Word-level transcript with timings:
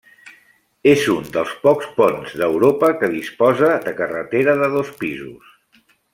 És 0.93 1.03
un 1.15 1.27
dels 1.35 1.51
pocs 1.65 1.91
ponts 1.97 2.31
d'Europa 2.39 2.89
que 3.03 3.11
disposa 3.17 3.71
de 3.85 3.95
carretera 4.01 4.57
de 4.65 4.71
dos 4.79 4.91
pisos. 5.05 5.55